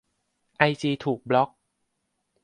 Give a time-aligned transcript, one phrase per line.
[0.57, 1.49] ไอจีถูกบล็อก